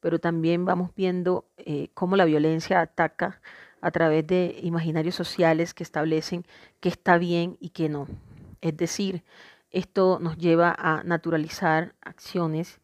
[0.00, 3.40] pero también vamos viendo eh, cómo la violencia ataca
[3.80, 6.44] a través de imaginarios sociales que establecen
[6.80, 8.08] qué está bien y qué no.
[8.60, 9.24] Es decir,
[9.70, 12.80] esto nos lleva a naturalizar acciones,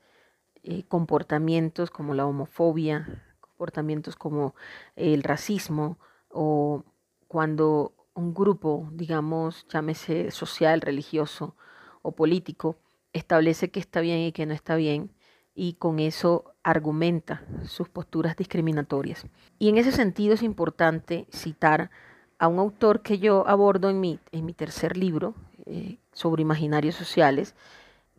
[0.64, 4.54] eh, comportamientos como la homofobia, comportamientos como
[4.96, 5.98] el racismo
[6.30, 6.84] o
[7.28, 11.54] cuando un grupo, digamos, llámese social, religioso
[12.02, 12.76] o político,
[13.12, 15.12] establece que está bien y que no está bien,
[15.54, 19.26] y con eso argumenta sus posturas discriminatorias.
[19.58, 21.90] Y en ese sentido es importante citar
[22.38, 25.34] a un autor que yo abordo en mi, en mi tercer libro
[25.66, 27.54] eh, sobre imaginarios sociales,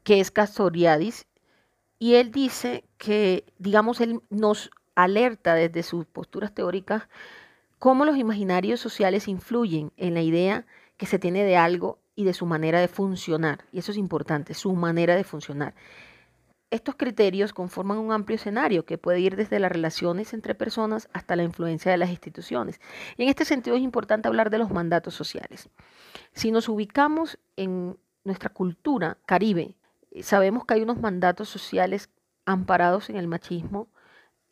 [0.04, 1.26] que es Castoriadis,
[2.00, 7.08] y él dice que, digamos, él nos alerta desde sus posturas teóricas
[7.80, 10.66] cómo los imaginarios sociales influyen en la idea
[10.98, 13.66] que se tiene de algo y de su manera de funcionar.
[13.72, 15.76] Y eso es importante, su manera de funcionar.
[16.72, 21.36] Estos criterios conforman un amplio escenario que puede ir desde las relaciones entre personas hasta
[21.36, 22.82] la influencia de las instituciones.
[23.18, 25.70] Y en este sentido es importante hablar de los mandatos sociales.
[26.34, 29.76] Si nos ubicamos en nuestra cultura caribe,
[30.24, 32.10] sabemos que hay unos mandatos sociales
[32.46, 33.90] amparados en el machismo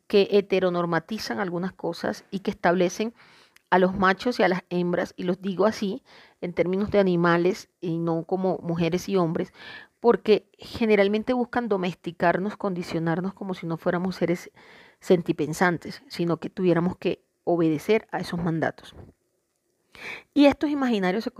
[0.06, 3.14] que heteronormatizan algunas cosas y que establecen
[3.70, 6.04] a los machos y a las hembras, y los digo así
[6.40, 9.52] en términos de animales y no como mujeres y hombres,
[9.98, 14.50] porque generalmente buscan domesticarnos, condicionarnos como si no fuéramos seres
[15.00, 18.94] sentipensantes, sino que tuviéramos que obedecer a esos mandatos.
[20.34, 21.32] Y estos imaginarios se,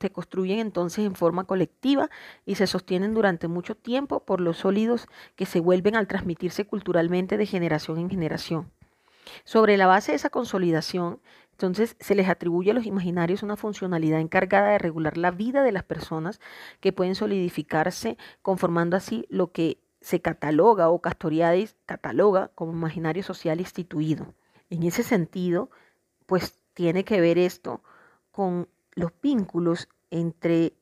[0.00, 2.10] se, construyen entonces en forma colectiva
[2.46, 5.06] y se sostienen durante mucho tiempo por los sólidos
[5.36, 8.70] que se vuelven al transmitirse culturalmente de generación en generación.
[9.44, 11.20] Sobre la base de esa consolidación
[11.58, 15.72] entonces se les atribuye a los imaginarios una funcionalidad encargada de regular la vida de
[15.72, 16.40] las personas
[16.78, 23.58] que pueden solidificarse conformando así lo que se cataloga o Castoriadis cataloga como imaginario social
[23.58, 24.34] instituido.
[24.70, 25.68] En ese sentido,
[26.26, 27.82] pues tiene que ver esto
[28.38, 30.72] con los vínculos entre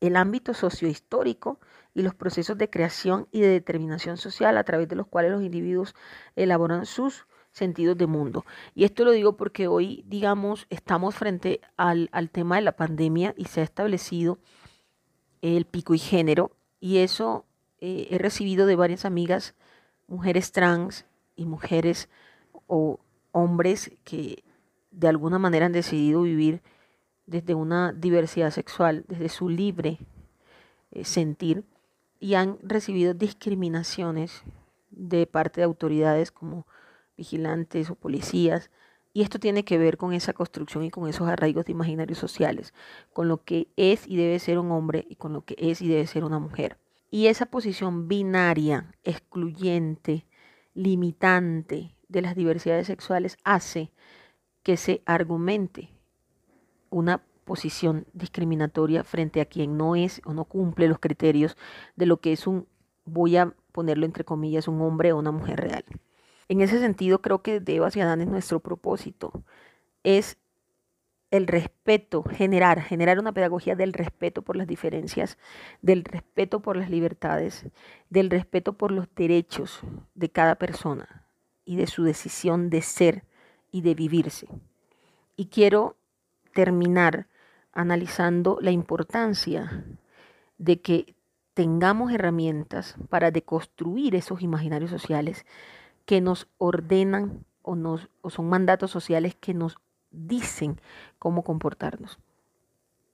[0.00, 1.60] el ámbito sociohistórico
[1.92, 5.42] y los procesos de creación y de determinación social a través de los cuales los
[5.42, 5.94] individuos
[6.34, 8.46] elaboran sus sentidos de mundo.
[8.74, 13.44] Y esto lo digo porque hoy, digamos, estamos frente al, tema de la pandemia y
[13.44, 14.38] se ha establecido
[15.42, 16.52] el pico y género.
[16.80, 17.44] Y eso
[17.80, 19.54] eh, he recibido de varias amigas,
[20.08, 21.04] mujeres trans
[21.36, 22.08] y mujeres
[22.66, 22.98] o
[23.32, 24.42] hombres que
[24.90, 26.62] de alguna manera han decidido vivir
[27.26, 29.98] desde una diversidad sexual, desde su libre
[30.90, 31.64] eh, sentir,
[32.20, 34.42] y han recibido discriminaciones
[34.90, 36.66] de parte de autoridades como
[37.16, 38.70] vigilantes o policías.
[39.12, 42.74] Y esto tiene que ver con esa construcción y con esos arraigos de imaginarios sociales,
[43.12, 45.88] con lo que es y debe ser un hombre y con lo que es y
[45.88, 46.78] debe ser una mujer.
[47.10, 50.26] Y esa posición binaria, excluyente,
[50.74, 53.92] limitante de las diversidades sexuales hace
[54.62, 55.93] que se argumente
[56.90, 61.56] una posición discriminatoria frente a quien no es o no cumple los criterios
[61.96, 62.66] de lo que es un,
[63.04, 65.84] voy a ponerlo entre comillas, un hombre o una mujer real.
[66.48, 69.44] En ese sentido, creo que de Eva hacia Adán es nuestro propósito.
[70.02, 70.38] Es
[71.30, 75.36] el respeto, generar, generar una pedagogía del respeto por las diferencias,
[75.82, 77.66] del respeto por las libertades,
[78.08, 79.80] del respeto por los derechos
[80.14, 81.26] de cada persona
[81.64, 83.24] y de su decisión de ser
[83.72, 84.46] y de vivirse.
[85.34, 85.96] Y quiero
[86.54, 87.26] terminar
[87.72, 89.84] analizando la importancia
[90.56, 91.14] de que
[91.52, 95.44] tengamos herramientas para deconstruir esos imaginarios sociales
[96.06, 97.76] que nos ordenan o,
[98.30, 99.76] son mandatos sociales que nos
[100.10, 100.80] dicen
[101.18, 102.18] cómo comportarnos.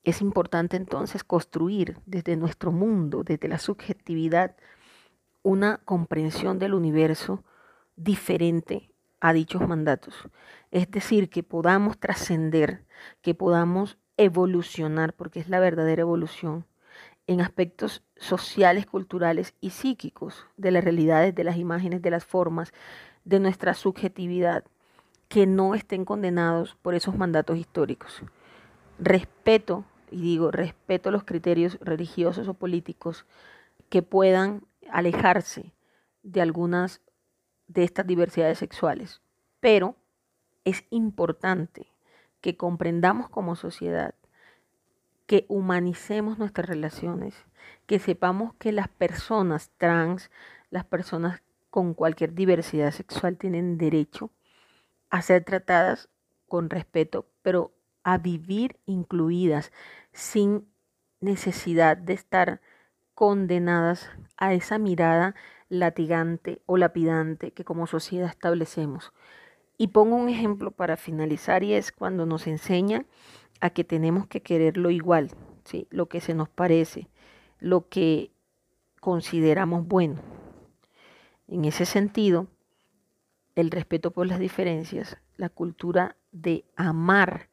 [0.03, 4.57] Es importante entonces construir desde nuestro mundo, desde la subjetividad,
[5.43, 7.45] una comprensión del universo
[7.97, 8.90] diferente
[9.21, 10.15] a dichos mandatos.
[10.71, 12.85] Es decir, que podamos trascender,
[13.23, 16.67] que podamos evolucionar, porque es la verdadera evolución,
[17.27, 22.73] en aspectos sociales, culturales y psíquicos de las realidades, de las imágenes, de las formas,
[23.25, 24.65] de nuestra subjetividad,
[25.29, 28.23] que no estén condenados por esos mandatos históricos.
[28.99, 33.27] Respeto, y digo, respeto los criterios religiosos o políticos
[33.89, 35.73] que puedan alejarse
[36.23, 37.01] de algunas
[37.73, 39.23] de estas diversidades sexuales,
[39.61, 39.97] pero
[40.65, 41.87] es importante
[42.41, 44.15] que comprendamos como sociedad,
[45.27, 47.35] que humanicemos nuestras relaciones,
[47.87, 50.31] que sepamos que las personas trans,
[50.71, 54.31] las personas con cualquier diversidad sexual tienen derecho
[55.09, 56.09] a ser tratadas
[56.49, 59.71] con respeto, pero a vivir incluidas
[60.13, 60.67] sin
[61.21, 62.61] necesidad de estar
[63.15, 65.37] condenadas a esa mirada
[65.71, 69.13] latigante o lapidante que como sociedad establecemos.
[69.79, 73.07] Y pongo un ejemplo para finalizar y es cuando nos enseñan
[73.63, 75.31] a que tenemos que querer lo igual,
[75.65, 75.87] ¿sí?
[75.91, 77.09] lo que se nos parece,
[77.61, 78.33] lo que
[79.01, 80.21] consideramos bueno.
[81.49, 82.49] En ese sentido,
[83.55, 87.49] el respeto por las diferencias, la cultura de amar,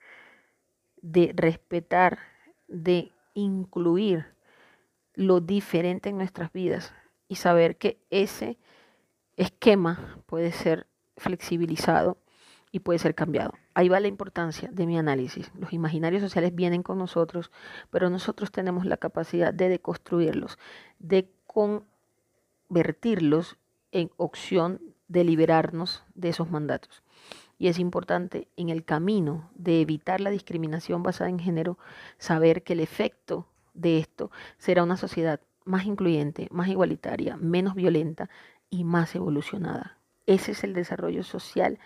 [1.01, 2.19] de respetar,
[2.67, 4.25] de incluir
[5.13, 6.93] lo diferente en nuestras vidas
[7.27, 8.57] y saber que ese
[9.35, 12.17] esquema puede ser flexibilizado
[12.71, 13.53] y puede ser cambiado.
[13.73, 15.51] Ahí va la importancia de mi análisis.
[15.59, 17.51] Los imaginarios sociales vienen con nosotros,
[17.89, 20.57] pero nosotros tenemos la capacidad de deconstruirlos,
[20.99, 21.29] de
[22.67, 23.57] convertirlos
[23.91, 27.03] en opción de liberarnos de esos mandatos.
[27.57, 31.79] Y es importante en el camino de evitar la discriminación basada en género,
[32.17, 38.29] saber que el efecto de esto será una sociedad más incluyente, más igualitaria, menos violenta
[38.69, 39.97] y más evolucionada.
[40.25, 41.79] Ese es el desarrollo social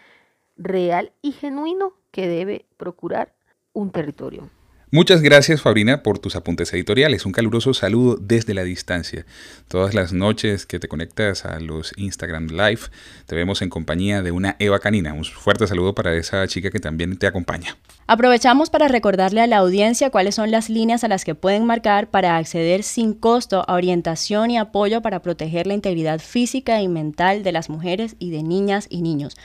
[0.56, 3.34] real y genuino que debe procurar
[3.74, 4.50] un territorio.
[4.94, 7.26] Muchas gracias Fabrina por tus apuntes editoriales.
[7.26, 9.26] Un caluroso saludo desde la distancia.
[9.70, 12.82] Todas las noches que te conectas a los Instagram Live,
[13.26, 15.14] te vemos en compañía de una Eva Canina.
[15.14, 17.78] Un fuerte saludo para esa chica que también te acompaña.
[18.06, 22.10] Aprovechamos para recordarle a la audiencia cuáles son las líneas a las que pueden marcar
[22.10, 27.44] para acceder sin costo a orientación y apoyo para proteger la integridad física y mental
[27.44, 29.38] de las mujeres y de niñas y niños.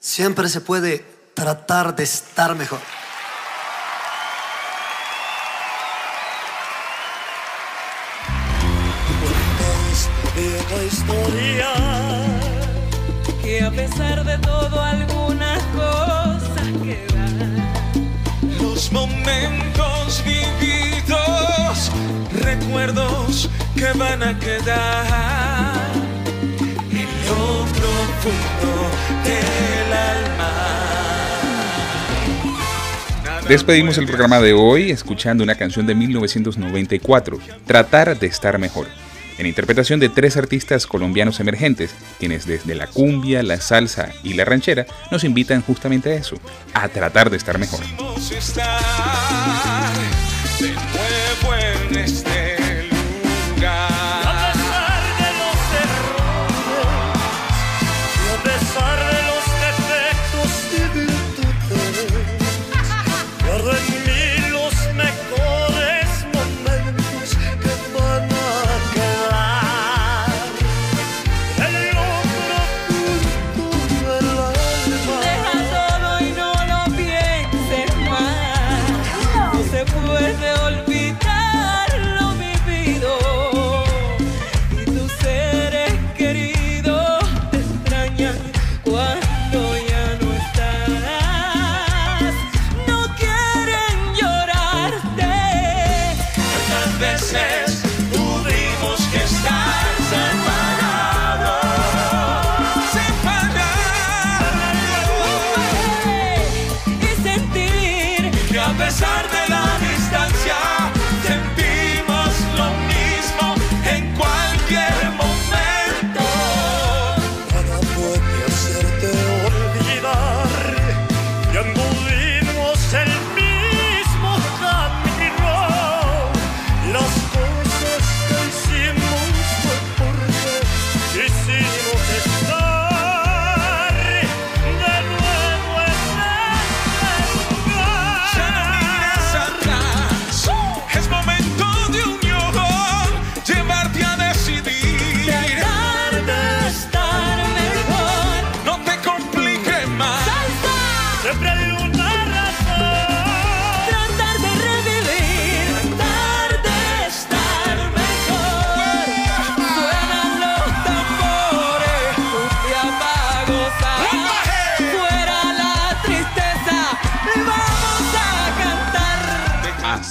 [0.00, 2.80] siempre se puede tratar de estar mejor.
[10.84, 11.68] Historia
[13.42, 17.56] que a pesar de todo algunas cosas quedan.
[18.60, 21.90] Los momentos vividos,
[22.42, 25.92] recuerdos que van a quedar
[26.90, 28.90] en lo profundo
[29.24, 30.52] del alma.
[33.48, 39.07] Despedimos el programa de hoy escuchando una canción de 1994, Tratar de estar mejor
[39.38, 44.44] en interpretación de tres artistas colombianos emergentes, quienes desde la cumbia, la salsa y la
[44.44, 46.36] ranchera nos invitan justamente a eso,
[46.74, 47.80] a tratar de estar mejor.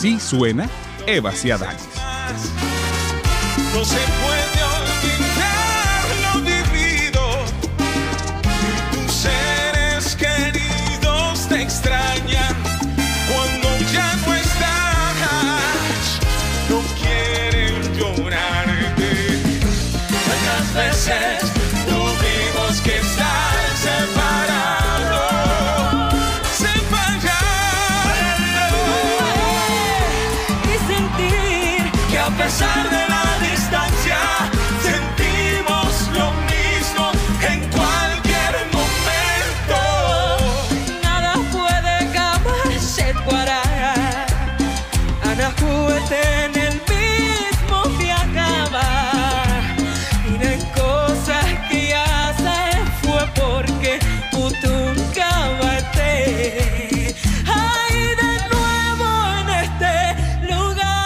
[0.08, 0.70] Así suena
[1.06, 1.84] Eva Ciadanes.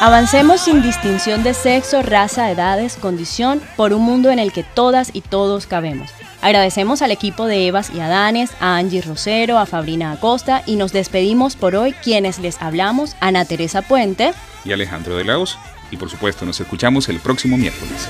[0.02, 5.12] Avancemos sin distinción de sexo, raza, edades, condición, por un mundo en el que todas
[5.14, 6.10] y todos cabemos.
[6.42, 10.92] Agradecemos al equipo de Evas y Adanes, a Angie Rosero, a Fabrina Acosta y nos
[10.92, 14.34] despedimos por hoy quienes les hablamos, Ana Teresa Puente.
[14.66, 15.60] Y Alejandro de Laos.
[15.92, 18.10] Y por supuesto, nos escuchamos el próximo miércoles.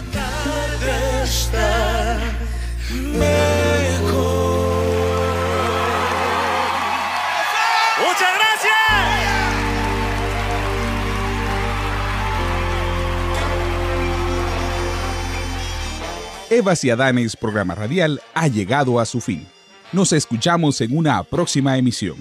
[16.54, 19.48] Evas y Adanes, programa radial, ha llegado a su fin.
[19.94, 22.18] Nos escuchamos en una próxima emisión.